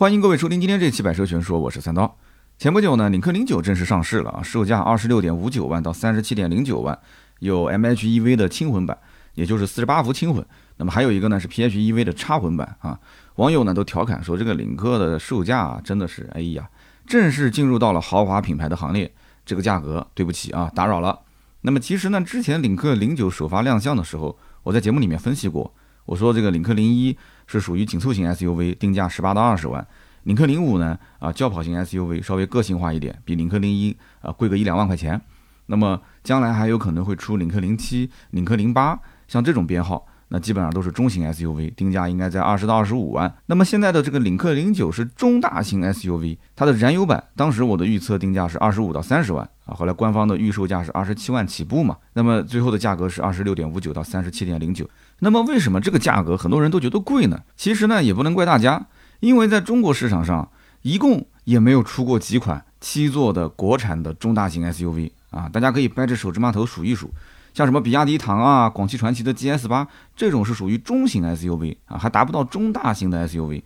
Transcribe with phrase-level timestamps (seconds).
[0.00, 2.16] 欢迎各位收听今天这期百车全说，我是三刀。
[2.56, 6.98] 前不久呢，领克零九正式上市了啊，售价二十六点五九万到三十七点零九万，
[7.40, 8.96] 有 MHEV 的轻混版，
[9.34, 10.42] 也就是四十八伏轻混。
[10.78, 12.98] 那么还有一个呢是 PHEV 的插混版啊。
[13.34, 16.66] 网友呢都调侃说，这个领克的售价啊，真的是哎呀，
[17.06, 19.12] 正式进入到了豪华品牌的行列。
[19.44, 21.20] 这个价格，对不起啊，打扰了。
[21.60, 25.74] 那么其实呢，之前领克零九首发亮相的时候，我在节目里面分析过，
[26.06, 27.14] 我说这个领克零一
[27.50, 29.82] 是属于紧凑型 SUV，定价十八到二十万；
[30.22, 35.20] 领克零五呢，啊轿跑型 SUV，稍微个性化一点，比领克零一啊贵个一两万块钱。
[35.66, 40.06] 那么将来还有可能会出领克零七、领克零八，像这种编号。
[40.32, 43.32] 那基本上都是中型 SUV，定价应该在二十到二十五万。
[43.46, 51.96] 那么现在的这个领克零九是中大型 SUV，它的燃油版当时我的预测定价是二十五到三十万啊，后来官方的预售价是二十七万起步嘛。
[52.12, 54.88] 那么最后的价格是二十六点五九到三十七点零九。
[55.18, 57.40] 那么为什么这个价格很多人都觉得贵呢？
[57.56, 58.86] 其实呢也不能怪大家，
[59.18, 60.48] 因为在中国市场上
[60.82, 67.10] 一共也没有出过几款七座的国产的中大型 SUV 啊，大家可以掰着手指码头数一数。
[67.52, 73.62] 像什么比亚迪唐啊、广汽传祺的 GS 八这种是属于中型 SUV 啊，还达不到中大型的 SUV。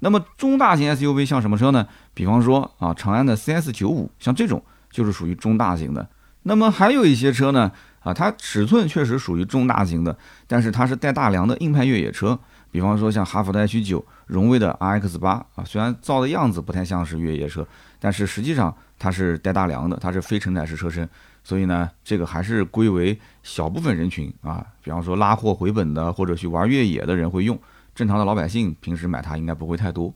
[0.00, 1.86] 那么中大型 SUV 像什么车呢？
[2.12, 6.08] 比方说啊，长安的 CS 九五，像这种就是属于中大型的。
[6.42, 12.38] 那么还有一些车呢，啊，它尺寸确实属于中大型的，但是它是带大梁的硬派越野车。
[12.70, 17.66] 比方说像哈弗的 H 九、荣威的 RX 八啊，虽然造的样子不太像是越野车，
[17.98, 21.08] 但是实际上它是带大梁的，它是非承载式车身。
[21.46, 27.56] 所以呢，这个还是归为小部分人群啊，比方说拉货回本的或者去玩越野的人会用，
[27.94, 30.12] 正常的老百姓平时买它应该不会太多。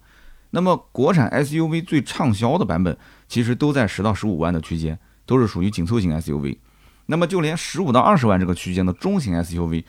[0.51, 6.59] 那么国产 SUV 最畅销的版本其实都在十到十五万的区间，都是属于紧凑型 SUV。
[7.07, 9.85] 那么就连十五到二十万这个区间的中型 SUV，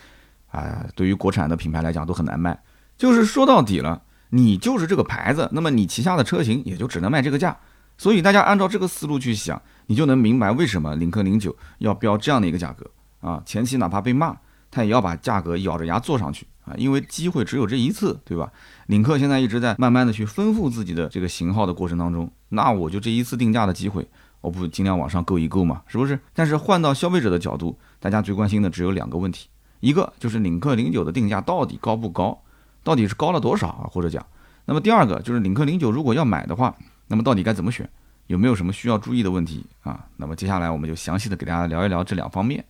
[0.51, 2.61] 啊，对于国产的品牌来讲都很难卖。
[2.99, 7.57] 就是说到底了，你就是这个牌子，那么你旗下的车型也就只能卖这个价。
[7.97, 9.61] 所以大家按照这个思路去想，
[9.91, 12.89] 你就能明白为什么领克零九要标这样的一个价格
[13.19, 13.43] 啊。
[13.45, 14.33] 前期哪怕被骂，
[14.71, 18.49] 他也要把价格咬着牙做上去啊，因为机会只有这一次，对吧？
[18.87, 24.07] 领克现在一直在慢慢的去丰富自己的这个型号的过程当中，那我就这一次定价的机会，
[24.39, 26.17] 我不尽量往上够一够嘛，是不是？
[26.33, 29.49] 但是换到消费者的角度，大家最关心的只有两个问题，
[29.81, 32.41] 一个就是领克零九的定价到底高不高，
[32.81, 33.89] 到底是高了多少啊？
[33.91, 34.25] 或者讲，
[34.63, 36.73] 那么第二个就是领克零九如果要买的话。
[37.07, 37.89] 那么到底该怎么选？
[38.31, 40.05] 有没有什么需要注意的问题啊？
[40.15, 42.63] 那么接下来我们就详细的给大家聊一聊这两方面。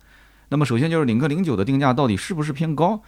[0.48, 3.00] 那么首先就是领克零九的定价到底是不是偏高？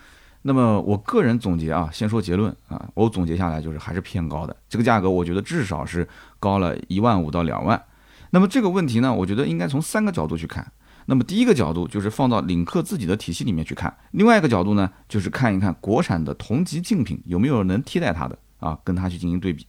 [0.43, 4.55] 那么我个人总结啊，先说结论啊，我总结下来就是还是偏高的。
[4.69, 6.07] 这个价格我觉得至少是
[6.39, 7.83] 高了一万五到两万。
[8.31, 10.71] 那么这个问题呢，我觉得应该从三个角度去看。
[11.07, 19.67] 那么第一个角度就是放到领克自己的体系里面去看，另外一个角度呢，就是看一看国产的同级竞品有没有能替代它的啊，跟它去进行对比。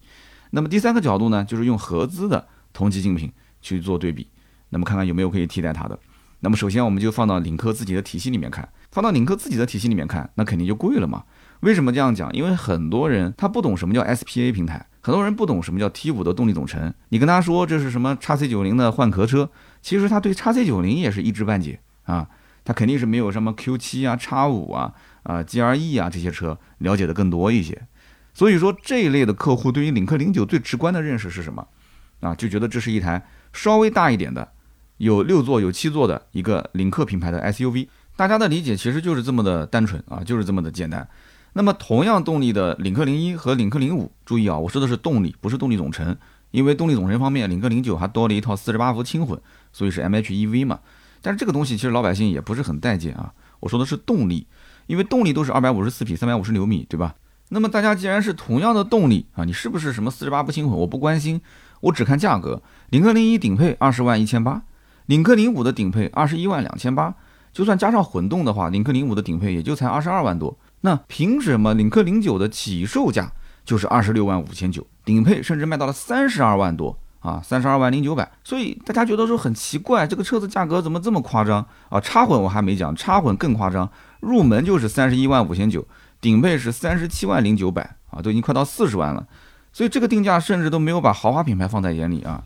[0.51, 3.31] 那么第三个角度呢，就是用合资的同级竞品
[3.61, 4.27] 去做对比，
[4.69, 5.97] 那么看看有没有可以替代它的。
[6.41, 11.23] 那么首先我们就放到领克自己的体系里面看，放到领克自己的体系里面看，那肯定就贵了嘛。
[11.61, 12.31] 为什么这样讲？
[12.33, 16.93] 因为很多人他不懂什么叫 SPA 平台，很多人不懂什么叫 T5 的动力总成。
[17.09, 19.49] 你跟他说这是什么叉 C 九零的换壳车，
[19.81, 22.27] 其实他对叉 C 九零也是一知半解啊，
[22.65, 24.93] 他肯定是没有什么 Q7 啊、叉五啊、
[25.23, 27.87] 啊 GRE 啊这些车了解的更多一些。
[28.33, 31.65] 所以说这一类的客户对于领克零九最直观的认识是什么？
[32.19, 34.47] 啊，就觉得这是一台稍微大一点的，
[34.97, 37.87] 有六座有七座的一个领克品牌的 SUV。
[38.15, 41.07] 大家的理解其实就是这么的单纯啊，就是这么的简单。
[41.53, 46.15] 那么同样动力的领克零一和领克零五，注意啊，我说的是动力，不是动力总成，
[46.51, 49.39] 因为动力总成方面，领克零九还多了一套四十八伏轻混，
[49.71, 50.79] 所以是 MHEV 嘛。
[51.21, 53.33] 但是这个东西其实老百姓也不是很待见啊。
[53.61, 54.47] 我说的是动力，
[54.87, 57.15] 因为动力都是二百五十四匹，三百五十牛米，对吧？
[57.49, 60.77] 那么大家既然是同样的动力啊，你是不是什么四十八不轻混？
[60.77, 61.39] 我不关心，
[61.85, 62.61] 我只看价格。
[62.89, 64.61] 领克零一顶配二十万一千八，
[65.07, 67.13] 领克零五的顶配二十一万两千八，
[67.51, 70.57] 就算加上混动的话，领克零五的顶配也就才二十二万多。
[70.81, 73.31] 那凭什么领克零九的起售价
[73.63, 78.31] 就是二十六万五千九，顶配甚至卖到了三十二万多啊，三十二万零九百？
[78.43, 81.99] 所以大家觉得说很奇怪，这个车子价格怎么这么夸张啊？
[81.99, 83.89] 插混我还没讲，插混更夸张，
[84.21, 85.85] 入门就是三十一万五千九。
[86.21, 89.27] 顶配是三十七万零九百啊，都已经快到四十万了，
[89.75, 92.41] 所以这个定价甚至都没有把豪华品牌放在眼里啊。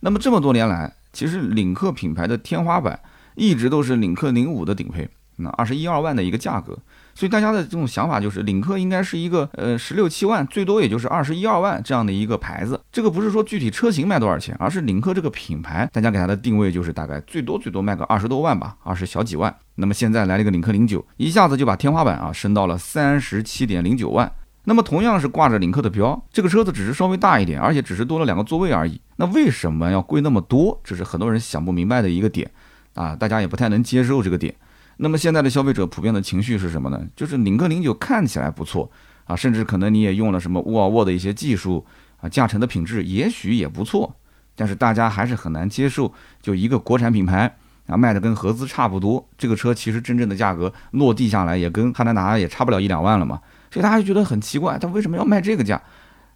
[0.00, 2.98] 那么这么多年来，其实领克品牌的天花板
[3.36, 5.08] 一直都是领克零五的顶配。
[5.36, 6.76] 那二十一二万的一个价格，
[7.14, 12.80] 所以大家的这种想法就是，领克应该是一个呃十六七万，最多也就是二十一二万这样的一个牌子。
[12.90, 19.54] 这个不是说具体车型卖多少钱，而是领克这个品牌，大家给它的定位就是大概最多最多卖个二十多万吧，二十小几万。
[19.76, 24.30] 那么现在来了一个领克零九，一下子就把天花板啊升到了三十七点零九万。
[24.64, 29.00] 那么同样是挂着领克的标，这个车子只是稍微大一点，而且只是多了两个座位而已。
[29.16, 30.80] 那为什么要贵那么多？
[30.84, 32.48] 这是很多人想不明白的一个点
[32.94, 34.54] 啊，大家也不太能接受这个点。
[34.98, 37.04] 那么现在的消费者普遍的情绪是什么呢？
[37.16, 38.88] 就是领克零九看起来不错
[39.24, 41.84] 啊，甚至可能你也用了什么沃尔沃的一些技术
[42.20, 44.14] 啊，驾乘的品质也许也不错，
[44.54, 47.56] 但是大家还是很难接受，就一个国产品牌。
[47.86, 53.40] 啊，卖的跟合资差不多，这个车其实真正的价格落地下来也跟汉兰达也差不了一两万了嘛，
[53.70, 55.80] 所以大家就觉得很奇怪，他为什么要卖这个价？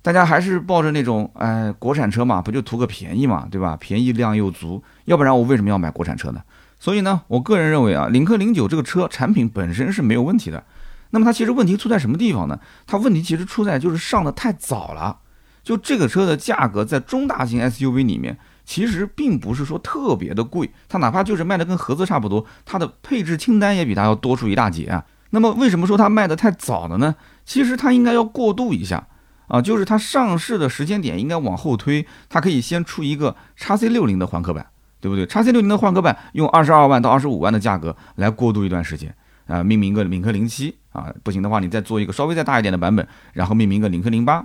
[0.03, 3.77] 大家还是抱着那种，哎，国产车嘛，不就图个便宜嘛，对吧？
[3.81, 6.41] 便宜量又足，要不然我为什么要买国产车呢？
[6.79, 10.63] 所以呢，我个人认为啊，领克零九这个车产品本身是没有问题的，
[11.11, 12.61] 那么它其实问题出在什么地方呢？
[12.87, 15.19] 它问题其实出在就是上的太早了，
[15.63, 18.37] 就这个车的价格在中大型 SUV 里面。
[18.67, 25.07] 其实并不是说特别的贵，它哪怕就是卖的跟合资差不多，它的配置清单也比它要多出一大截啊。
[25.31, 27.15] 那么为什么说它卖的太早了呢？
[27.45, 29.07] 其实它应该要过渡一下
[29.47, 34.67] 啊，就是它上市的时间点应该往后推，它可以先出一个叉 C 六零的换壳版，
[35.01, 35.25] 对不对？
[35.27, 39.15] 叉 C 六零的换壳版用二十二万到二十五万的价格来过渡一段时间
[39.47, 44.45] 啊，命名个领克零七啊，不行的话你再做一个稍微再大一点的版本，然后命名个领克零八。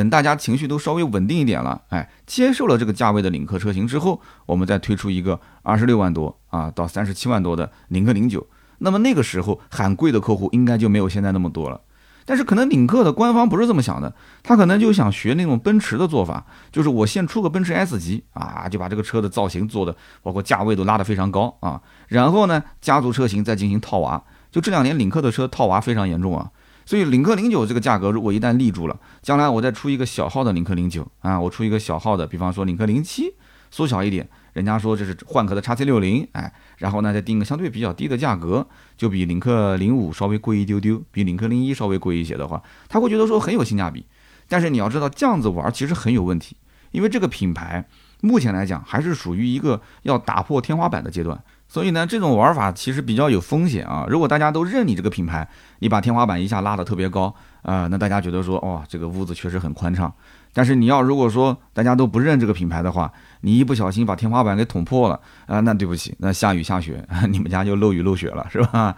[0.00, 8.46] 等大家情绪都稍微稳定一点了，哎，接受了这个价位的领克车型之后，我们再推出一个二十六万多啊到三十七万多的领克零九，
[8.78, 11.78] 那么那个时候喊贵的客户应该就没有现在那么多了。
[12.24, 24.22] 但是可能领克的官方不是这么想的，他可能就想学那种奔驰的做法，就是我先出个奔驰 S 级啊，就把这个车的造型做的，包括价位都拉得非常高啊，然后呢，家族车型再进行套娃。
[24.50, 26.50] 就这两年领克的车套娃非常严重啊。
[26.90, 33.32] 所以领克零九这个价格，如果一旦立住了，将来我再出一个小号的领克零九啊，我出一个小号的，比方说领克零七，
[33.70, 38.66] 缩小一点，人家说这是换壳的叉 C 六零，哎，然后呢再定个相对比较低的价格，
[38.96, 44.04] 就比领克零五稍微贵一丢丢，比领克零一稍微贵一些的话，他会觉得说很有性价比。
[44.48, 46.56] 但是你要知道这样子玩其实很有问题，
[46.90, 47.86] 因为这个品牌
[48.20, 51.40] 目前来讲还是属于一个要打破天花板的阶段。
[51.70, 54.04] 所以呢，这种玩法其实比较有风险啊。
[54.08, 57.32] 如果大家都认你这个品牌，你把天花板一下拉得特别高
[57.62, 60.12] 啊，那大家觉得说，哇，这个屋子确实很宽敞。
[60.52, 63.12] 但是你要如果说大家都不认这个品牌的话，
[63.42, 68.96] 你一不小心把天花板给捅破了啊，那对不起，那下雨下雪， 你们家就漏雨漏雪了，是吧？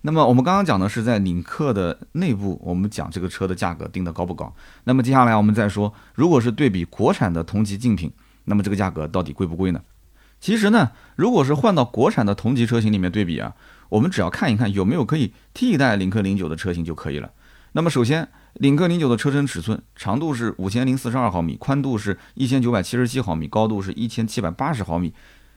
[0.00, 4.52] 那么我们刚刚讲的是在领克的内部，我们讲这个车的价格定的高不高？
[4.82, 8.12] 那么接下来我们再说，如果是对比国产的同级竞品，
[8.46, 9.80] 那么这个价格到底贵不贵呢？
[10.40, 13.54] 其实呢，如果是换到国产的同级车型里面对比啊，
[13.88, 17.30] 我们只要看一看有没有可以替代领克零九的车型就可以了。
[17.72, 25.12] 那么首先，领克零九的车身尺寸，长度是五千零四十二毫米，宽度是一千九百七十七毫米，高度是一千七百八十毫米，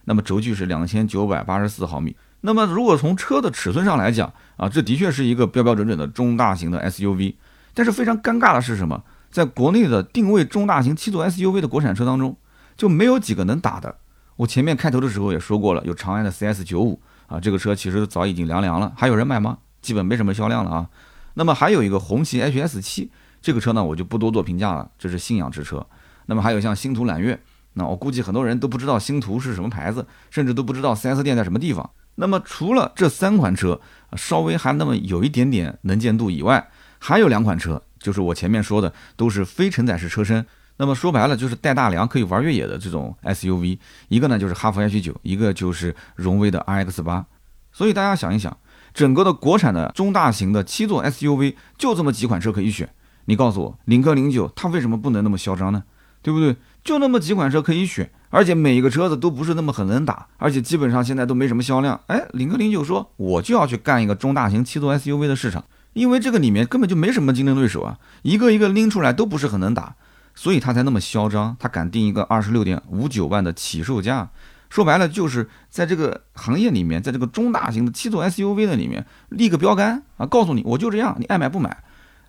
[0.05, 2.15] 那么轴距是两千九百八十四毫米。
[2.41, 7.35] 那么如果从车的尺寸上来讲啊，这的确是一个标标准准的中大型的 SUV。
[7.73, 9.03] 但是非常尴尬的是什么？
[9.29, 12.35] 在国内的定位中大型七座 SUV 的国产车当中，
[12.75, 13.95] 就没有几个能打的。
[14.41, 19.59] 我前面开头的时候也说过了，有长安的 CS 九五啊，这个车其实早已经凉凉了，还有人买吗？
[19.83, 20.89] 基本没什么销量了啊。
[21.35, 25.85] 那么还有一个红旗 HS 七，这个车呢我就不多做评价了，这是信仰之车。
[26.25, 27.39] 那么还有像星途揽月，
[27.73, 31.87] 那我估计很多人都不知道星途是什么牌子，甚至都不知道 4S 店在什么地方。
[32.15, 33.79] 那么除了这三款车
[34.17, 36.67] 稍微还那么有一点点能见度以外，
[36.97, 40.43] 还有两款车，就是我前面说的都是非承载式车身。
[40.81, 47.23] 那么说白了就是带大梁可以玩越野的这种 SUV，一个呢就是哈弗 H 九，一个就是荣威的 RX 八。
[47.71, 48.57] 所以大家想一想，
[48.91, 52.89] 整个的国产的中大型的七座 SUV 就这么几款车可以选，
[53.25, 55.83] 你告诉我，领克零九它为什么不能那么嚣张呢？
[56.23, 56.55] 对不对？
[56.83, 62.01] 就那么几款车可以选，而且每一个车子都不是那么很能打，而且基本上现在都没什么销量。
[62.07, 69.95] 哎，领克零九说我就要去干一个中大型七座 SUV 的市场，因为这个里面根本就没什么竞争对手啊，一个一个拎出来都不是很能打。
[70.41, 74.27] 所以他才那么嚣张，他敢定一个二十六点五九万的起售价，
[74.71, 81.83] 说白了就是在这个行业里面，在这个中大型的七座 SUV 的里面立个标杆啊，告诉你我就这样，你爱买不买。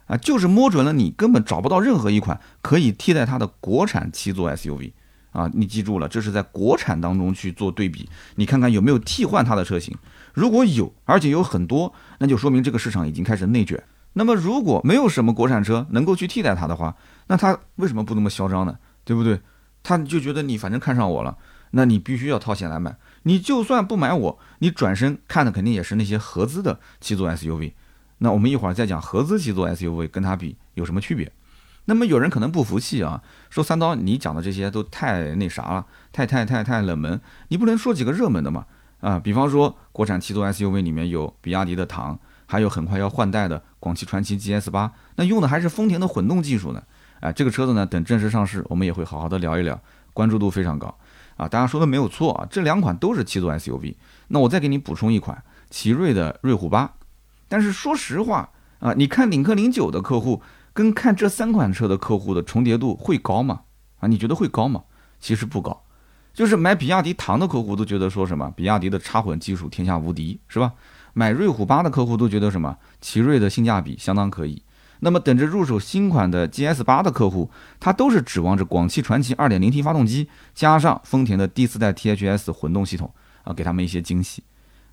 [0.08, 4.92] 啊，就是摸准了你根本找不到任何一款可以替代它的国产七座 SUV
[5.30, 9.96] 啊，你记住了，这是在国产当中去做对比，你看看有没有替换它的车型，
[10.34, 13.82] 如果有，而且有很多，那就说明这个市场已经开始内卷。
[14.14, 16.94] 那么如果没有什么国产车能够去替代它的话，
[17.28, 18.78] 那它为什么不那么嚣张呢？
[19.04, 19.40] 对不对？
[19.82, 21.36] 他就觉得你反正看上我了，
[21.72, 22.96] 那你必须要掏钱来买。
[23.24, 27.72] 你就算不买我，你转身看的肯定也是那些合资的七座 SUV。
[28.18, 31.32] 那我们一会儿再讲合资七座 SUV 跟它比有什么区别。
[31.86, 38.66] 那么有人可能不服气啊，说三刀你讲的这些都太那啥了，太太太太冷门，你不能说几个热门的嘛？
[39.00, 42.18] 啊，比方说国产七座 SUV 里面有比亚迪的唐。
[42.52, 46.82] 还有很快要换代的广汽传祺 GS 八，那用的还是丰田的混动技术呢。
[47.20, 49.80] 哎，这个车子呢，等正式上市，我们也会好好的聊一聊，
[50.12, 50.94] 关注度非常高
[51.38, 51.48] 啊。
[51.48, 53.94] 大家说的没有错啊，这两款都是七座 SUV。
[54.28, 56.92] 那我再给你补充一款奇瑞的瑞虎八，
[57.48, 60.42] 但是说实话啊，你看领克零九的客户
[60.74, 63.62] 跟看这三款车的客户的重叠度会高吗？
[64.00, 64.82] 啊，你觉得会高吗？
[65.18, 65.84] 其实不高，
[66.34, 70.74] 就是买比亚迪唐的客户都觉得说什么，比亚迪的插混技术天下无敌，是吧？
[71.12, 74.62] 买瑞虎八的客户都觉得什么，奇瑞的性价比相当可以。
[75.00, 77.50] 那么等着入手新款的 GS 八的客户，
[77.80, 84.44] 他都是指望着广汽传祺 2.0T 发动机加上丰田的第四代 THS 混动系统啊，给他们一些惊喜。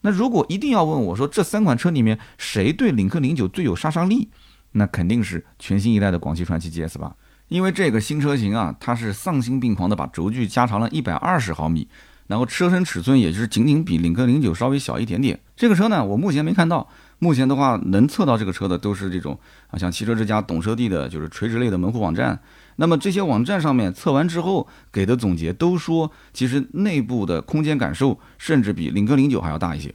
[0.01, 4.29] 那如果一定要问我说这三款车里面谁对领克零九最有杀伤力，
[4.71, 7.15] 那肯定是全新一代的广汽传祺 GS 八，
[7.47, 11.87] 因为这个新车型啊，它是丧心病狂的把轴距加长了一百二十毫米。
[12.29, 15.39] 然后车身尺寸也就是仅仅比领克零九稍微小一点点。
[15.55, 16.87] 这个车呢，我目前没看到。
[17.17, 19.37] 目前的话，能测到这个车的都是这种
[19.71, 22.39] 啊，像汽车之家、懂车帝的，就是垂直类的门户网站。
[22.75, 29.93] 那么这些网站上面测完之后给的总结都说，其实内部的空间感受甚至比领克零九还要大一些。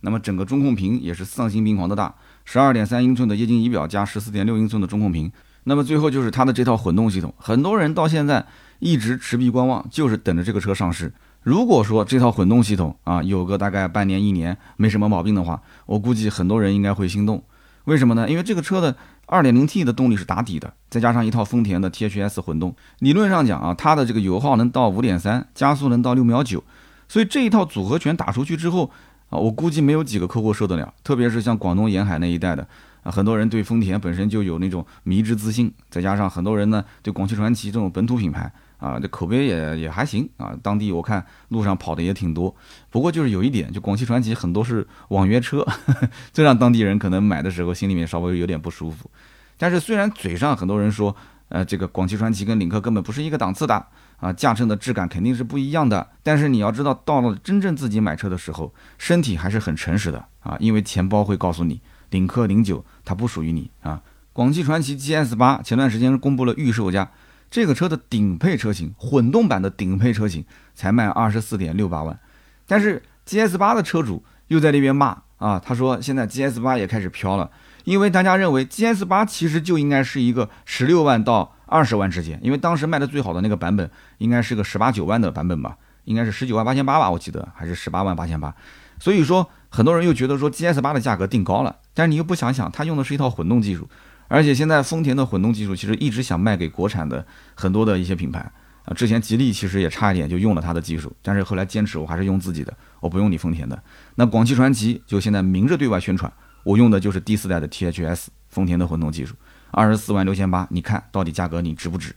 [0.00, 2.12] 那么整个中控屏也是丧心病狂的大，
[2.44, 5.30] 十二点三英寸的液晶仪表加十四点六英寸的中控屏。
[5.64, 8.44] 那么最后就是它的这套混动系统，很多人到现在
[8.80, 11.10] 一直持币观望，就是等着这个车上市。
[11.46, 17.40] 如果说这套混动系统啊有个大概半年一年没什么毛病的话，我估计很多人应该会心动。
[17.84, 18.28] 为什么呢？
[18.28, 18.96] 因为这个车的
[19.28, 26.60] 2.0T 的动力是打底的，再加上一套丰田的 THS 混动，理论上讲啊，它的这个油耗能到5.3，加速能到6秒9，
[27.06, 28.90] 所以这一套组合拳打出去之后
[29.30, 30.92] 啊，我估计没有几个客户受得了。
[31.04, 32.66] 特别是像广东沿海那一带的
[33.04, 38.52] 啊，很多人对丰田本身就有那种迷之自信，再加上很多人呢对广汽传祺这种本土品牌。
[38.78, 42.54] 啊，这口碑也也还行啊，当地我看路上跑的也挺多。
[42.90, 45.66] 不过就是有一点，就广汽传祺很多是网约车，
[46.32, 49.10] 这让当地人可能买的时候心里面稍微有点不舒服。
[49.56, 51.16] 但是虽然嘴上很多人说，
[51.48, 53.86] 呃，这个广汽传祺跟领克根本不是一个档次的
[54.18, 56.06] 啊，驾乘的质感肯定是不一样的。
[56.22, 61.80] 但是你要知道，到了真正自己买车的时候，身体还是很诚实的啊，因为钱包会告诉你，
[62.10, 64.02] 领克零九它不属于你啊。
[64.34, 67.10] 广汽传祺 GS 八前段时间是公布了预售价。
[67.50, 72.18] 这个车的顶配车型，混动版的顶配车型才卖二十四点六八万，
[72.66, 77.50] 但是 GS 八的车主又在那边骂啊，他说现在 GS 八也开始飘了，
[77.84, 88.54] 因为大家认为 GS 八其实就应该是一个十六万到二十万之间，因为当时卖的最好的那个版本应该是个十八九万的版本吧，应该是十九万八千八吧，我记得还是十八万八千八，
[88.98, 93.88] 所以说很多人又觉得说 GS 八的价格定高了，但是你又不想想，它用的是一套混动技术。
[94.28, 98.40] 而且现在丰田的混动技术其实一直想卖给国产的很多的一些品牌
[98.84, 103.80] 啊，之前吉利其实也差一点就用了它的技术，但是后来坚持我还是用自己的，我不用你丰田的。
[104.16, 106.32] 那广汽传祺就现在明着对外宣传，
[106.64, 109.34] 我用的就是第四代的 THS 丰田的混动技术，
[109.70, 112.14] 二十四万六千八，你看到底价格你值不值？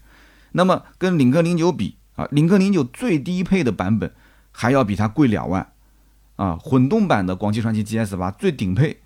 [0.52, 4.12] 那么跟领克零九比啊，领克零九最低配的版本
[4.50, 5.72] 还要比它贵两万
[6.36, 9.00] 啊，混动版的广汽传祺 GS 八最顶配。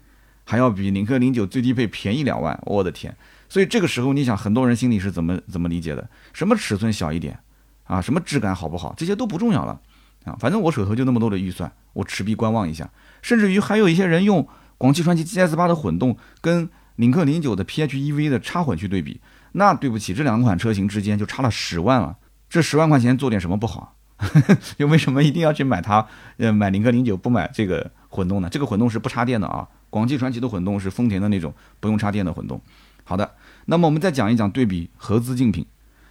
[0.44, 3.14] 还要比领克零九最低配便宜两万，我的天！
[3.48, 6.08] 所以这个时候，你想很多人心里是怎么怎么理解的？
[6.32, 7.38] 什么尺寸小一点
[7.84, 8.00] 啊？
[8.00, 8.94] 什么质感好不好？
[8.96, 9.80] 这些都不重要了
[10.24, 10.36] 啊！
[10.40, 12.90] 反正我手头就那么多的预算，我持币观望一下。
[13.22, 14.46] 甚至于还有一些人用
[14.76, 19.20] 广汽传祺 GS 八的混动跟领克零九的 PHEV 的插混去对比，
[19.52, 22.16] 那对不起，这两款车型之间就差了十万了。
[22.50, 23.96] 这十万块钱做点什么不好？
[24.78, 26.06] 又为什么一定要去买它？
[26.36, 28.48] 呃，买领克零九不买这个混动呢？
[28.50, 29.68] 这个混动是不插电的啊。
[29.94, 32.60] 广汽传祺的混动是丰田的那种不用插电的混动。
[33.04, 33.30] 好的，
[33.66, 35.64] 那么我们再讲一讲对比合资竞品。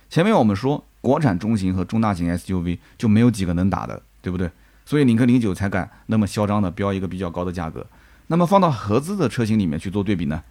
[0.10, 4.50] 前面我们说国产中型和中大型 SUV 就没有几个能打的，对不对？
[4.86, 7.86] 所以领克零九才敢那么嚣张的标一个比较高的价格。
[8.28, 10.42] 那么放到合资的车型里面去做对比呢？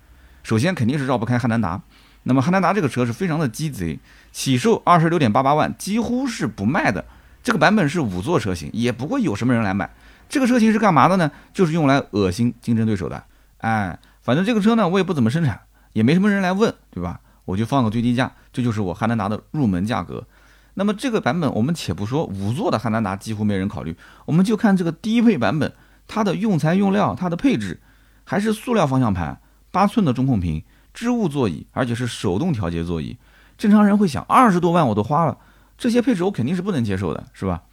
[0.43, 1.81] 首先肯定是绕不开汉兰达。
[2.25, 3.99] 那么汉兰达这个车是非常的鸡贼，
[4.31, 7.03] 起售二十六点八八万，几乎是不卖的。
[7.43, 9.91] 这个版本是五座车型，也不会有什么人来买。
[10.33, 11.31] 这个车型是干嘛的呢？
[11.53, 13.23] 就是用来恶心竞争对手的。
[13.59, 15.61] 哎，反正这个车呢，我也不怎么生产，
[15.93, 17.21] 也没什么人来问，对吧？
[17.45, 20.27] 我就放个最低价，这就是我汉兰达的入门价格。
[20.73, 25.71] 那么这个版本，我们且不说五座的汉兰达几乎没人考虑，我们就看这个低配版本，
[26.09, 27.79] 它的用材用料、它的配置，
[28.25, 29.39] 还是塑料方向盘、
[29.71, 33.19] 八寸的中控屏、织物座椅，而且是手动调节座椅。
[33.59, 35.37] 正常人会想，二十多万我都花了，
[35.77, 37.65] 这些配置我肯定是不能接受的，是吧？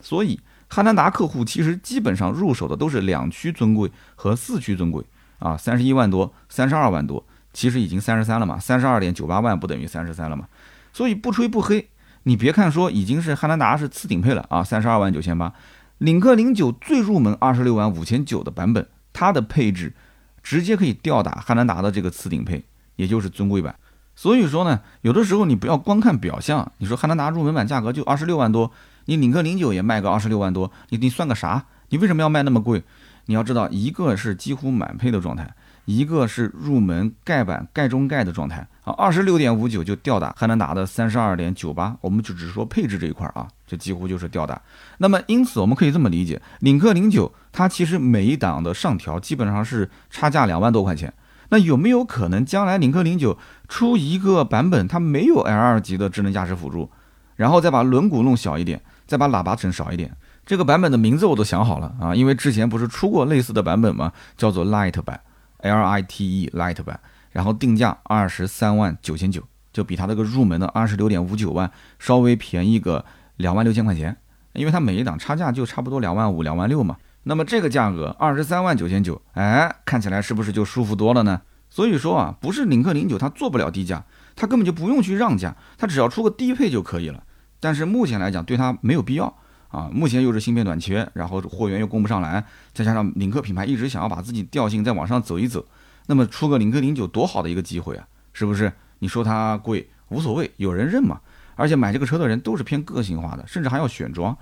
[0.00, 0.40] 所以。
[0.68, 5.04] 汉兰达客户其实基本上入手的都是两驱尊贵和四驱尊贵
[5.38, 10.46] 啊，三十一万多、三十二万多，其实已经三十三了嘛，三十二点九八万不等于三十三了嘛，
[10.92, 11.88] 所以不吹不黑，
[12.24, 15.52] 你别看说已经是汉兰达是次顶配了啊，三十二万九千八，
[15.98, 19.94] 领克零九最入门二十六万五千九的版本，它的配置
[20.42, 22.64] 直接可以吊打汉兰达的这个次顶配，
[22.96, 23.76] 也就是尊贵版。
[24.14, 28.72] 所以说呢，有的时候你不要光看表象，你说汉兰达入门版价格就二十六万多，
[29.06, 31.64] 你领克零九也卖个二十六万多，你你算个啥？
[31.88, 32.84] 你为什么要卖那么贵？
[33.26, 35.52] 你要知道，一个是几乎满配的状态，
[35.84, 44.60] 一个是入门盖板盖中盖的状态啊，二十六点五九就吊打汉兰达的三十二点九八，我们就只说配置这一块啊，这几乎就是吊打。
[44.98, 51.12] 那么因此我们可以这么理解，领克零九它其实每一档的上调基本上是差价两万多块钱。
[51.48, 53.36] 那有没有可能将来领克零九
[53.68, 56.90] 出一个版本，它没有 L 二级的智能驾驶辅助，
[57.34, 60.14] 然后再把轮毂弄小一点，再把喇叭声少一点？
[60.44, 64.12] 这个版本的名字我都想好了啊，因为之前不是出过类似的版本吗？
[64.36, 65.20] 叫做 Light 版
[65.58, 73.04] ，L I T E Light 版，然后定价二十三万九千九，就比它那个入门的二十六点五九万稍微便宜个
[73.36, 74.16] 两万六千块钱，
[74.52, 76.96] 因为它每一档差价就差不多两万五、两万六嘛。
[77.24, 81.40] 那么这个价格二十三万九千九，哎，看起来是不是就舒服多了呢？
[81.68, 84.04] 所以说啊，不是领克零九它做不了低价，
[84.36, 87.24] 它根本就不用去让价，它只要出个低配就可以了。
[87.66, 89.26] 但是目前来讲，对它没有必要
[89.70, 89.90] 啊。
[89.92, 95.66] 目前又是芯片短缺，然后货源又供不上来，再加上领克品牌一直想要把自己调性再往上走一走，
[96.06, 98.72] 那么出个领克零九多好的一个机会啊，是不是？
[99.00, 101.20] 你说它贵无所谓，有人认嘛。
[101.56, 104.38] 而且买这个车的人都是偏个性化的，甚至还要选装。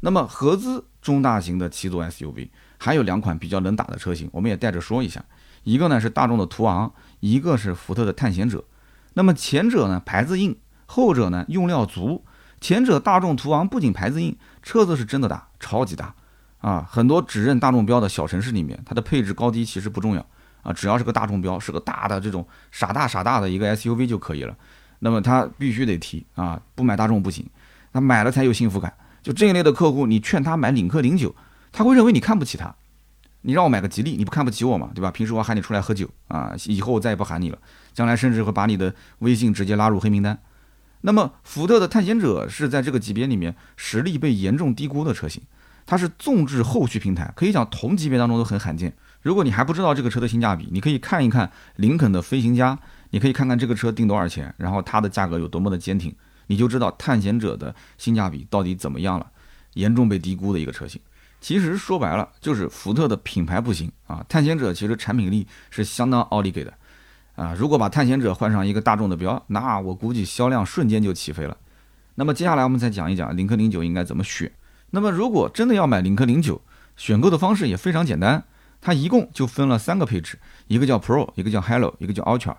[0.00, 5.24] 那么合资中大型的七座 SUV 还有两款比较能打的车型，我们也带着说一下。
[5.62, 8.62] 一个呢是大众的途昂，一个是福特的探险者。
[9.14, 10.54] 那么前者呢牌子硬，
[10.84, 12.22] 后者呢用料足。
[12.60, 16.14] 前者大众途昂不仅牌子硬，车子是真的大，超级大
[16.58, 16.86] 啊！
[16.90, 20.26] 很多只认大众标的小城市里面，它的配置高低其实不重要
[20.62, 24.56] 啊，只要是个大众标，是个大的这种傻大傻大的一个 SUV 就可以了。
[25.00, 27.48] 那么他必须得提啊，不买大众不行，
[27.92, 28.92] 他买了才有幸福感。
[29.22, 31.34] 就这一类的客户，你劝他买领克零九，
[31.70, 32.74] 他会认为你看不起他。
[33.42, 35.10] 你让我买个吉利，你不看不起我嘛，对吧？
[35.10, 37.58] 平时我喊你出来喝酒啊，以后我再也不喊你了，
[37.92, 40.36] 将来甚至会把你的微信直接拉入黑名单。
[41.06, 45.40] 那么福特的探险者是在这个级别里面实力被严重低估的车型，
[45.86, 48.92] 它是纵置后驱平台，可以讲同级别当中都很罕见。
[49.22, 52.76] 如果你还不知道这个车的性价比，你可以看一看林肯的飞行家，
[53.10, 56.12] 你可以看看这个车定多少钱，然后它的价格有多么的坚挺。
[56.48, 59.30] 你就知道探险者的性价比到底怎么样了，
[59.74, 61.00] 严重被低估的一个车型。
[61.40, 64.26] 其实说白了就是福特的品牌不行啊。
[64.28, 66.74] 探险者其实产品力是相当奥利给的
[67.36, 67.54] 啊。
[67.56, 71.56] 如果把探险者换上一个大众的标，那我估计销量瞬间就起飞了。
[72.16, 74.50] 那么接下来我们再讲一讲领克零九应该怎么选。
[74.90, 76.60] 那么如果真的要买领克零九，
[76.96, 78.42] 选购的方式也非常简单，
[78.80, 82.56] 它一共就分了三个配置，一个叫 Pro，一个叫 Hello，一个叫 Ultra，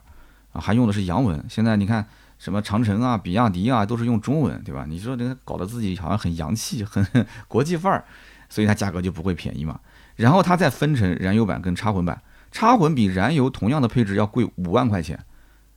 [0.54, 1.44] 啊，还用的是洋文。
[1.50, 2.06] 现在你看。
[2.40, 4.86] 什么长城啊、比亚迪啊，都是用中文，对吧？
[4.88, 7.04] 你说这个搞得自己好像很洋气、 很
[7.48, 8.06] 国际范儿，
[8.48, 9.80] 所以它价格就不会便宜嘛。
[10.18, 15.20] 然后它再分成燃油版跟插混版，插混比燃油同样的配置要贵五万块钱。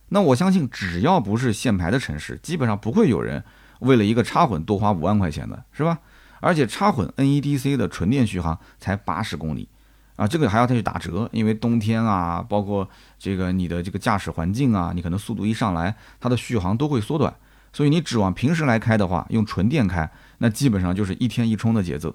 [0.09, 3.43] 那我相信，只要不是限牌的城市，基本上不会有人
[3.79, 5.99] 为了一个插混多花五万块钱的，是吧？
[6.39, 9.69] 而且插混 NEDC 的纯电续航才八十公里。
[10.17, 17.33] 啊，这个还要再去打折，因为冬天啊，包括这个你的这个驾驶环境啊，你可能速度一上来，它的续航都会缩短。
[17.73, 22.13] 所以你指望平时来开的话，用纯电开，那基本上就是一天一充的节奏。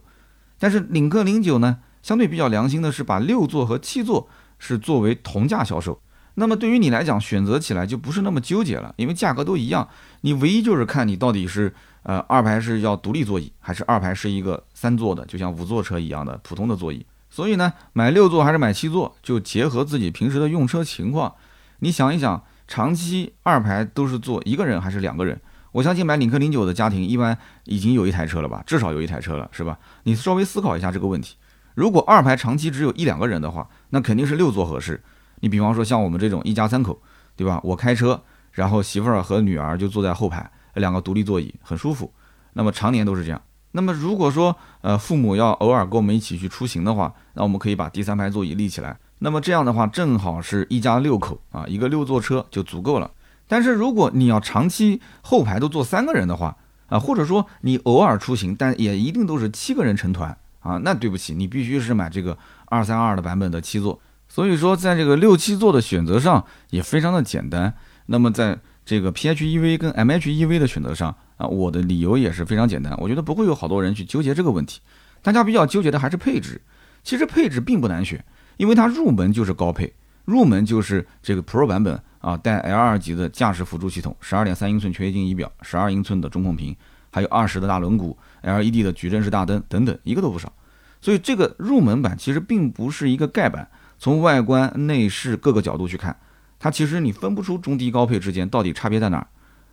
[0.58, 6.00] 但是领克零九呢，相对比较良心的是把六座和七座是作为同价销售。
[6.34, 9.88] 那么对于你来讲，选择起来就不是那么纠结了，因为价格都一样，
[10.20, 17.06] 你唯一就是看你到底是呃二排是要独立座椅，还是二排是一个三座的，就像五座车一样的普通的座椅。
[17.30, 21.34] 所以呢，买六座还是买七座，就结合自己平时的用车情况。
[21.78, 25.40] 你想一想，长期二排都是坐一个人还是两个人？
[25.72, 29.78] 我相信买领克零九的家庭一般已经有一台车了吧，至少有一台车了，是吧？
[30.04, 31.36] 你稍微思考一下这个问题。
[31.76, 34.98] 如果二排长期只有一两个人的话，那肯定是六座合适。
[35.40, 36.98] 你比方说像我们这种一家三口，
[37.36, 37.60] 对吧？
[37.62, 38.18] 我开车，
[38.52, 42.10] 然后媳妇儿和女儿就坐在后排，两个独立座椅很舒服。
[42.54, 43.38] 那么常年都是这样。
[43.72, 48.96] 那么如果说呃父母要偶尔跟我们一起去出行的话，那我们可以把第三排座椅立起来。
[49.18, 53.10] 那么这样的话，正好是一家六口啊，一个六座车就足够了。
[53.46, 60.34] 但是如果你要长期后排都坐三个人的话啊，或者说你偶尔出行，但也一定都是七个人成团
[60.66, 64.00] 啊，那对不起，你必须是买这个二三二的版本的七座。
[64.28, 67.72] 所以说，在这个六七座的选择上也非常的简单。
[68.06, 71.14] 那么在这个 PHEV 跟 MHEV 的选择上。
[71.36, 74.80] 啊，我的理由也是非常简单，我觉得不会有好多人去纠结这个问题，
[75.20, 76.58] 大家比较纠结的还是配置。
[77.02, 78.24] 其实配置并不难选，
[78.56, 79.92] 因为它入门就是高配，
[80.24, 86.74] 入门就是这个 Pro 版本啊，带 L2 级的驾驶辅助系统，十二点三英寸全液晶仪表，十二英寸的中控屏，
[87.16, 90.52] 还有二十的大轮毂，LED 的矩阵式大灯等等，一个都不少。
[91.00, 93.66] 所以这个入门版其实并不是一个盖板，
[93.98, 96.14] 从外观、内饰各个角度去看，
[96.58, 99.26] 它其实你分不出中低高配之间到底差别在哪儿。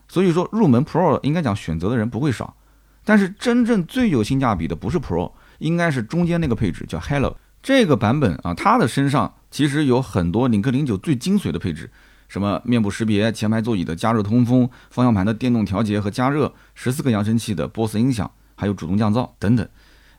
[0.08, 2.56] 所以说，入门 Pro 应该讲选择的人不会少，
[3.04, 5.30] 但是真正最有性价比的不是 Pro，
[5.60, 11.92] 应该是中间那个配置叫 Hello 这个版本啊，它的身上其实有很多领克零九最精髓的配置，
[12.34, 19.70] 什么面部识别、前排座椅的加热通风、方向盘的电动调节和加热、十四个扬声器的 BOSE 音响，还有主动降噪等等。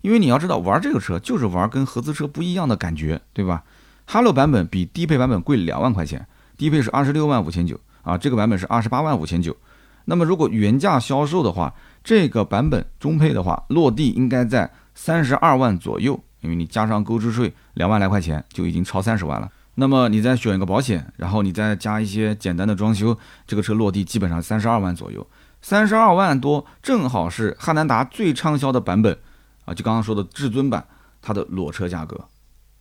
[0.00, 3.64] 因为你要知道，玩这个车就是玩跟合资车不一样的感觉，对吧
[4.06, 6.24] ？Hello 版本比低配版本贵两万块钱，
[6.56, 9.56] 低配是二十六万五千九啊，这个版本是二十八万五千九。
[10.04, 11.74] 那么如果原价销售的话，
[12.04, 19.50] 这个版本中配的话，落地应该在三十二万左右，因为你加上购置税两万来块钱，就已经超三十万了。
[19.76, 25.26] 那么你再选一个保险，然后你再加一些简单的装修，这个车落地基本上三十二万左右，
[25.62, 29.18] 三十二万多正好是汉兰达最畅销的版本
[29.64, 30.86] 啊，就刚刚说的至尊版，
[31.20, 32.28] 它的裸车价格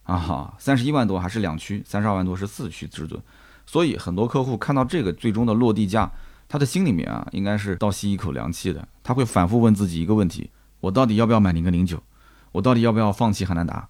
[0.03, 3.21] 啊哈，三十一万多还是两驱，三十二万多是四驱至尊，
[3.65, 6.11] 所以很多客户看到这个最终的落地价。
[6.49, 8.87] 他的心里面啊，应该是倒吸一口凉气的。
[9.01, 10.51] 他会反复问自己一个问题：
[10.81, 12.03] 我到底要不要买领克零九？
[12.51, 13.87] 我到底要不要放弃汉兰达？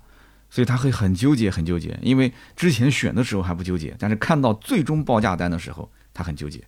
[0.54, 1.98] 所以他会很纠结，很纠结。
[2.04, 6.62] 因为之前选的时候还不纠结，但是看到最终报价单的时候，他很纠结。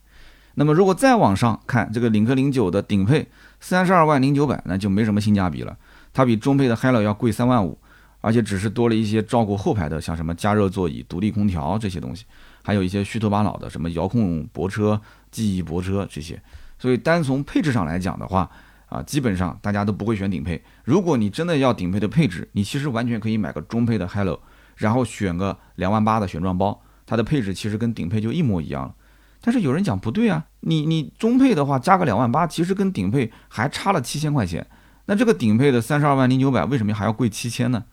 [0.56, 3.28] 那么如果再往上看，这个领克零九的顶配
[3.60, 5.78] 三十二万零九百，那就没什么性价比了。
[6.12, 7.78] 它比中配的 Hello 要贵三万五，
[8.22, 12.26] 而且只是多了一些照顾后排的，像什么加热座椅、独立空调这些东西，
[12.64, 15.00] 还有一些虚头巴脑的什么遥控泊车。
[15.30, 16.42] 记忆泊车这些，
[16.80, 18.50] 所以单从配置上来讲的话，
[18.88, 20.64] 啊，基本上大家都不会选顶配。
[20.84, 24.42] 如果你真的要顶配的配置，你其实完全可以买个中配的 Hello，
[24.76, 28.96] 然后选个两万八的选装包，它的配置其实跟顶配就一模一样了。
[29.42, 34.66] 但是有人讲不对啊，你你中配的话加个两万八，其实跟顶配还差了七千块钱。
[35.06, 37.84] 那这个顶配的三十二万零九百为什么还要贵七千呢？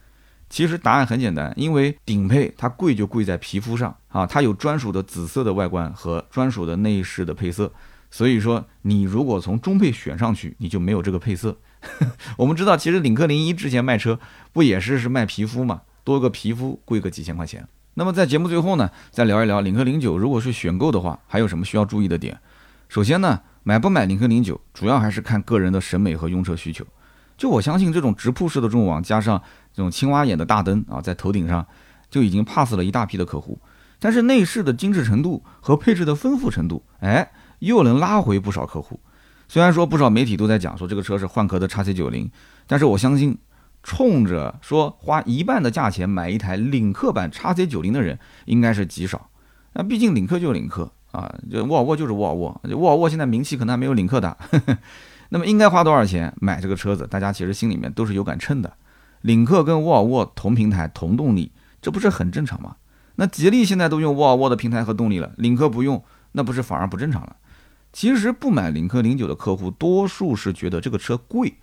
[0.48, 7.72] 其实答案很简单，因为顶配它贵就贵在皮肤上啊，它有专属的紫色的外观和专属的内饰的配色，
[8.12, 11.58] 所以说你如果从中配选上去，你就没有这个配色。
[12.38, 14.20] 我们知道，其实领克零一之前卖车
[14.52, 17.66] 不也是是卖皮肤嘛，多个皮肤贵个几千块钱。
[17.94, 22.38] 那么在节目最后呢，再聊一聊领克零九，如果是选购的话，还有什么需要注意的点？
[22.88, 26.86] 首先呢，买不买领克零九，主要还是看个人的审美和用车需求。
[27.36, 29.42] 就我相信这种直瀑式的中网加上。
[29.74, 31.66] 这种青蛙眼的大灯啊，在头顶上
[32.10, 33.58] 就已经 pass 了一大批的客户，
[33.98, 38.98] 但是内饰的精致程度和配置的丰富程度，哎，又能拉回不少客户。
[39.48, 42.30] 虽然说不少媒体都在讲说这个车是换壳的叉 C 九零，
[42.66, 43.38] 但是我相信，
[43.82, 49.28] 冲着说花一半的价钱买一台领克版叉 C 九零的人应该是极少。
[49.74, 54.36] 那毕竟领克就是领克啊，就沃尔沃就是沃尔沃，沃尔沃现在名气可能还没有领克大。
[55.30, 57.06] 那么应该花多少钱买这个车子？
[57.06, 58.72] 大家其实心里面都是有杆秤的。
[59.20, 62.76] 领克跟沃尔沃同平台同动力，这不是很正常吗？
[63.14, 67.36] 那吉利现在都用沃尔沃的平台和动力了，领克不用，那不是反而不正常了？
[67.92, 71.58] 其实不买领克零九的客户，多数是觉得这个车贵，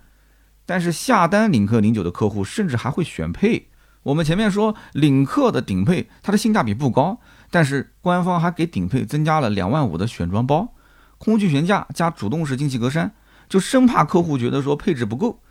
[0.65, 3.69] 但是下单领克零九的客户，甚至还会选配。
[4.03, 10.73] 我们前面说领克的顶配，它的性价比不高，但是官方还给顶配增加了两万五的选装包，
[11.17, 13.11] 空气悬架加主动式进气格栅，
[13.49, 15.41] 就生怕客户觉得说配置不够，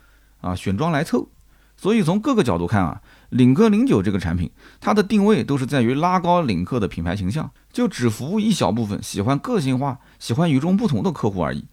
[0.41, 1.29] 啊，选装来凑。
[1.77, 11.65] 所以从各个角度看啊，领克零九这个产品，它的定位都是在于拉高领克的品牌形象，就只服务一小部分喜欢个性化、喜欢与众不同的客户而已。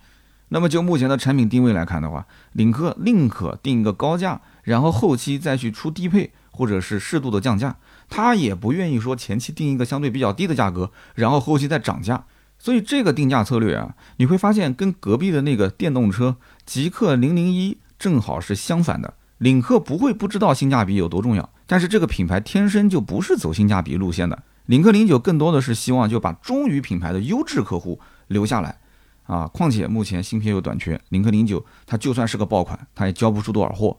[0.48, 7.76] 那么就目前的产品定位来看的话，领克宁可定一个高价，然后后期再去出低配或者是适度的降价，
[8.08, 12.24] 它也不愿意说前期定一个相对比较低的价格，然后后期再涨价。
[12.58, 19.14] 所以这个定价策略啊，你会发现跟隔壁的那个电动车极氪零零一正好是相反的。
[19.38, 24.42] 领克不会不知道性价比有多重要，但是这个品牌天生就不是走性价比路线的。
[24.66, 28.78] 领克零九更多的是希望就把忠于品牌的优质客户留下来，
[29.24, 33.96] 啊，况且目前芯片又短缺，领克零九它就算是个爆款，它也交不出多少货。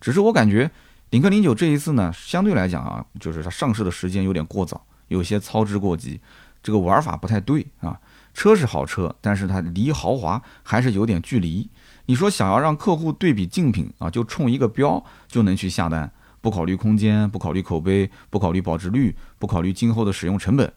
[0.00, 0.70] 只是我感觉
[1.10, 6.20] 领克零九这一次呢，相对来讲啊，就是它上市的时间有点过早，有些操之过急，
[6.62, 7.98] 这个玩法不太对啊。
[8.34, 11.68] 车是好车，但是它离豪华还是有点距离。
[12.08, 20.72] 你说想要让客户对比竞品啊，就冲一个标就能去下单，不考虑空间，不考虑口碑，不考虑保值率，不考虑今后的使用成本，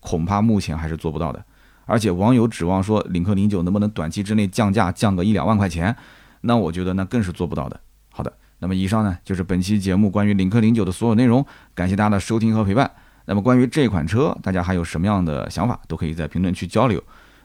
[0.00, 1.44] 恐怕目前还是做不到的。
[1.84, 5.96] 而且网友指望说领克零九能不能短期之内降价降个一两万块钱，
[6.40, 7.80] 那我觉得那更是做不到的。
[8.10, 12.90] 好的，那么以上呢就是本期节目关于领克零九的所有内容，感谢大家的收听和陪伴。
[13.26, 17.00] 那么关于这款车，大家还有什么样的想法，都可以在评论区交流。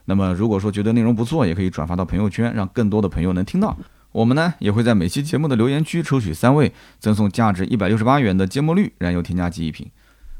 [0.09, 3.75] 那么，如果说觉得内容不错，也可以转发到朋友圈，让更多的朋友能听到。
[4.13, 9.85] 我们呢，也会在每期节目的留言区抽取三位，赠送价值一百六十八元的芥末绿燃油添加剂一瓶。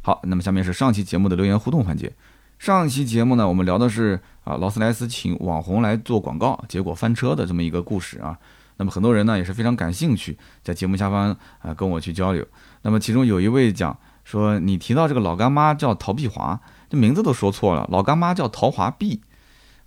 [0.01, 2.13] 好，那么下面是上期节目的留言互动环节。
[2.57, 8.37] 上期节目呢，我们聊的是啊劳斯莱斯请网红来做广告，结果翻车的这么一个故事啊。
[8.77, 12.43] 那么很多人呢也是非常感兴趣，在节目下方啊跟我去交流。
[12.83, 19.21] 那么其中有一位讲说，你提到这个老干妈叫陶碧华，这名字都说错了，老干妈叫陶华碧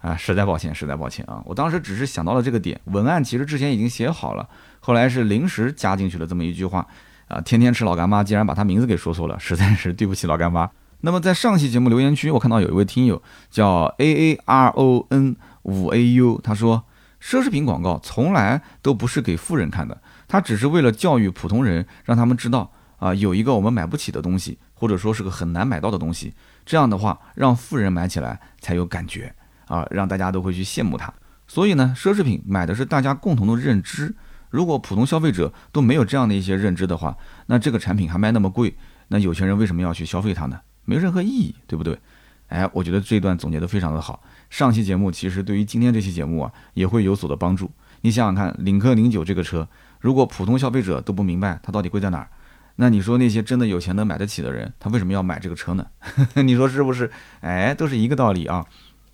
[0.00, 1.42] 啊，实在抱歉，实在抱歉啊。
[1.44, 4.48] 我当时只是想到了这个点，文案其实之前已经写好了，
[4.80, 6.86] 后来是临时加进去了这么一句话
[7.28, 10.70] 啊，天天吃老干妈，竟然把他名字给说错了，实在是对不起老干妈。
[11.00, 16.84] 那么在上期节目留言区，我看到有一位听友叫 A A R O N 五 A U，他说。
[17.22, 26.32] 奢侈品广告从来都不是给富人看的，他只是为了教育普通人，让他们知道啊，有一个我们买不起的东西，或者说是个很难买到的东西。
[26.64, 29.34] 这样的话，让富人买起来才有感觉
[29.70, 31.14] 啊，让大家都会去羡慕它。
[31.46, 34.14] 所以呢，奢侈品买的是大家共同的认知。
[34.50, 38.76] 如果普通消费者都没有这样的一些认知的话，那这个产品还卖那么贵，
[39.08, 40.60] 那有钱人为什么要去消费它呢？
[40.84, 41.96] 没有任何意义，对不对？
[42.48, 44.20] 哎，我觉得这段总结的非常的好。
[44.48, 47.70] 上期节目其实对于今天这期节目啊也会有所的帮助。
[48.00, 49.68] 你想想看，领克零九这个车，
[50.00, 52.28] 如果普通消费者都不明白它到底贵在哪儿，
[52.74, 55.86] 那你说那些真的有钱能买得起的人，他为什么要买这个车呢？
[56.42, 57.08] 你说是不是？
[57.40, 58.66] 哎，都是一个道理啊。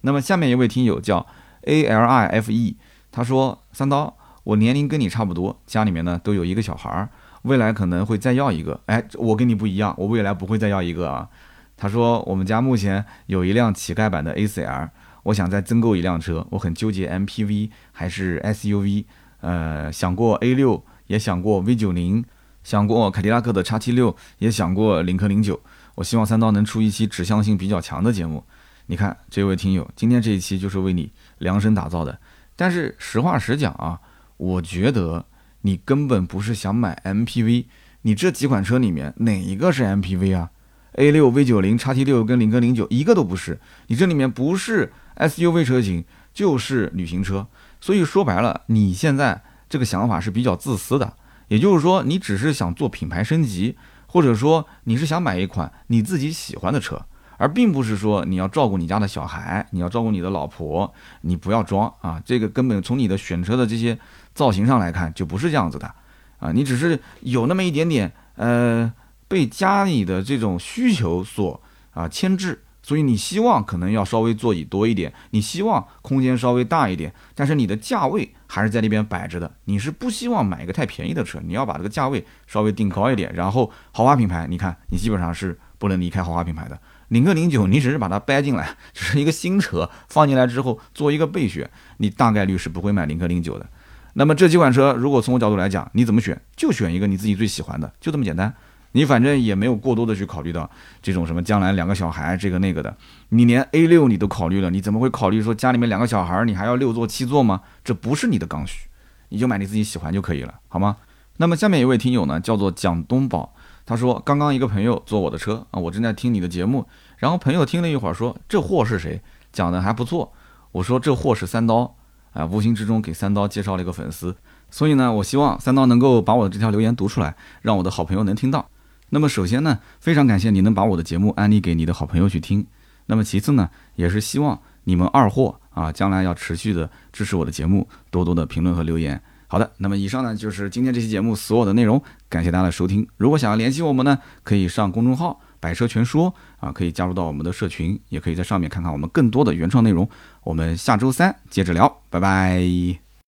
[0.03, 1.27] 那么下面一位听友叫
[1.63, 2.77] A L I F E，
[3.11, 7.09] 他说：三刀，我年龄跟你差不多，家里面呢都有一个小孩儿，
[7.43, 8.81] 未来可能会再要一个。
[8.87, 11.29] 哎，我跟你不一样，我未来不会再要一个啊。
[11.77, 14.91] 他说我们家目前有一辆乞丐版的 A C R。
[15.27, 19.07] 我想再增购一辆车，我很纠结 MPV 还是 SUV，
[19.41, 22.25] 呃，想过 A 六，也想过 V 九零，
[22.63, 25.59] 想过凯迪拉克的叉 T 六，也想过领克零九。
[25.97, 28.45] 我希望三刀能出一期指向性比较强的节目。
[28.87, 32.19] 你看，这位听友，今天这一期就是为你量身打造的。
[32.55, 34.01] 但是实话实讲啊，
[34.37, 35.25] 我觉得
[35.63, 37.67] 你根本不是想买 MPV，
[38.03, 40.51] 你这几款车里面哪一个是 MPV 啊
[40.93, 44.93] ？A 六、V 九零、叉 T 六跟领克零九一个都不是，你这里面不是。
[45.17, 47.47] SUV 车型就是旅行车，
[47.81, 51.15] 所以说白了，你现在这个想法是比较自私的。
[51.49, 57.07] 也就是说，你只是想做品牌升级，或者说你是想买一款你自己喜欢的车，
[57.39, 60.93] 而并不是说你要照顾你家的小孩，你要照顾你的老婆。
[61.23, 62.23] 你不要装啊！
[62.25, 63.99] 这个根本从你的选车的这些
[64.35, 65.95] 造型上来看，就不是这样子的
[66.39, 66.53] 啊！
[66.53, 68.93] 你只是有那么一点点呃，
[69.29, 71.61] 被家里的这种需求所
[71.93, 72.63] 啊牵制。
[72.83, 79.53] 所以你希望可能要稍微座椅多一点，你希望空间稍微大一点，但是你的价位还是在那边摆着的。
[79.65, 83.35] 你是不希望买一个太便宜的车，你要把这个价位稍微定高一点。
[83.35, 86.79] 然后豪华品牌，你看你基本上是不能离开豪华品牌的。
[87.09, 93.67] 领克零九，你只是把它掰进来， 只是一个新车放进来之后做一个备选，你大概率是不会买领克零九的。
[94.15, 96.41] 那么这几款车，如果从我角度来讲，你怎么选？
[96.57, 98.53] 就选一个你自己最喜欢的，就这么简单。
[98.93, 100.71] 你反正也没有过多的去考虑到
[101.03, 102.97] 这种什么将来两个小孩这个那个的，
[103.29, 107.61] 你连 A 六你都考虑了，你怎么会考虑说家里面两个小孩你还要六座七座吗？
[107.85, 108.89] 这不是你的刚需，
[109.29, 110.97] 你就买你自己喜欢就可以了，好吗？
[111.37, 113.55] 那么下面一位听友呢，叫做蒋东宝，
[113.87, 116.85] 他说刚刚一个朋友坐我的车啊，我正在听你的节目，
[117.17, 119.23] 然后朋友听了一会儿说这货是谁？
[119.53, 120.33] 讲的还不错，
[120.73, 121.95] 我说这货是三刀
[122.33, 124.37] 啊，无形之中给三刀介绍了一个粉丝，
[124.71, 128.69] 所以呢，我希望三刀能够把我的这条留言读出来，让我的好朋友能听到。
[129.11, 132.67] 那么首先呢，非常感谢你能把我的节目安利给你的好朋友去听。
[133.07, 139.23] 那么其次呢，也是希望你们二货啊，将来要持续的支持我的节目，多多的评论和留言。
[139.49, 143.07] 好的，那么以上呢就是今天这期节目所有的内容，感谢大家的收听。
[143.17, 150.09] 如果想要联系我们呢，可以上公众号“百车全说”啊，可以加入到我们的社群，也可以在上面看看我们更多的原创内容。
[150.43, 153.06] 我们下周三接着聊，拜拜。